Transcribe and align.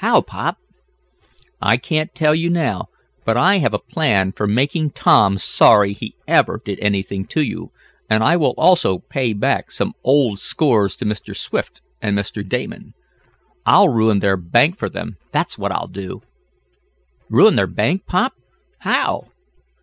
"How, 0.00 0.20
pop?" 0.20 0.58
"I 1.62 1.78
can't 1.78 2.14
tell 2.14 2.34
you 2.34 2.50
now, 2.50 2.88
but 3.24 3.38
I 3.38 3.56
have 3.56 3.72
a 3.72 3.78
plan 3.78 4.32
for 4.32 4.46
making 4.46 4.90
Tom 4.90 5.38
sorry 5.38 5.94
he 5.94 6.14
ever 6.26 6.60
did 6.62 6.78
anything 6.80 7.24
to 7.28 7.40
you, 7.40 7.72
and 8.10 8.22
I 8.22 8.36
will 8.36 8.52
also 8.58 8.98
pay 8.98 9.32
back 9.32 9.70
some 9.70 9.94
old 10.04 10.40
scores 10.40 10.94
to 10.96 11.06
Mr. 11.06 11.34
Swift 11.34 11.80
and 12.02 12.14
Mr. 12.18 12.46
Damon. 12.46 12.92
I'll 13.64 13.88
ruin 13.88 14.18
their 14.18 14.36
bank 14.36 14.76
for 14.76 14.90
them, 14.90 15.16
that's 15.32 15.56
what 15.56 15.72
I'll 15.72 15.88
do." 15.88 16.20
"Ruin 17.30 17.56
their 17.56 17.66
bank, 17.66 18.04
pop? 18.04 18.34
How?" 18.80 19.28